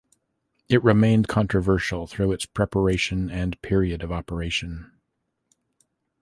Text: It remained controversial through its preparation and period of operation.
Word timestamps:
It 0.67 0.83
remained 0.83 1.27
controversial 1.27 2.07
through 2.07 2.31
its 2.31 2.47
preparation 2.47 3.29
and 3.29 3.61
period 3.61 4.01
of 4.01 4.11
operation. 4.11 4.91